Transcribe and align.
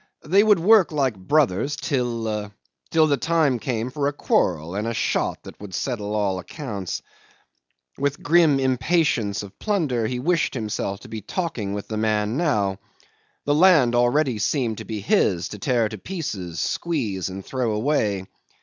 They 0.23 0.41
would 0.41 0.57
work 0.57 0.91
like 0.91 1.15
brothers 1.15 1.75
till... 1.75 2.51
till 2.89 3.05
the 3.05 3.17
time 3.17 3.59
came 3.59 3.91
for 3.91 4.07
a 4.07 4.13
quarrel 4.13 4.73
and 4.73 4.87
a 4.87 4.95
shot 4.95 5.43
that 5.43 5.61
would 5.61 5.75
settle 5.75 6.15
all 6.15 6.39
accounts. 6.39 7.03
With 7.99 8.23
grim 8.23 8.59
impatience 8.59 9.43
of 9.43 9.59
plunder 9.59 10.07
he 10.07 10.17
wished 10.17 10.55
himself 10.55 11.01
to 11.01 11.07
be 11.07 11.21
talking 11.21 11.73
with 11.73 11.87
the 11.87 11.97
man 11.97 12.35
now. 12.35 12.79
The 13.45 13.53
land 13.53 13.93
already 13.93 14.39
seemed 14.39 14.79
to 14.79 14.85
be 14.85 15.01
his 15.01 15.49
to 15.49 15.59
tear 15.59 15.87
to 15.89 15.99
pieces, 15.99 16.59
squeeze, 16.59 17.29
and 17.29 17.45
throw 17.45 17.71
away. 17.73 18.25